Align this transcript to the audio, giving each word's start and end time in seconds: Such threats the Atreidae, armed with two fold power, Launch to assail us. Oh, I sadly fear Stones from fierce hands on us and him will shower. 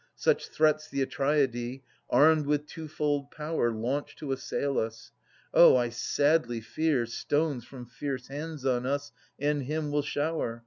Such 0.15 0.47
threats 0.47 0.89
the 0.89 1.05
Atreidae, 1.05 1.83
armed 2.09 2.47
with 2.47 2.65
two 2.65 2.87
fold 2.87 3.29
power, 3.29 3.71
Launch 3.71 4.15
to 4.15 4.31
assail 4.31 4.79
us. 4.79 5.11
Oh, 5.53 5.75
I 5.77 5.89
sadly 5.89 6.59
fear 6.59 7.05
Stones 7.05 7.65
from 7.65 7.85
fierce 7.85 8.27
hands 8.27 8.65
on 8.65 8.87
us 8.87 9.11
and 9.37 9.61
him 9.61 9.91
will 9.91 10.01
shower. 10.01 10.59